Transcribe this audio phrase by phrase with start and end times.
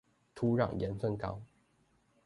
[0.33, 1.43] 土壤鹽分高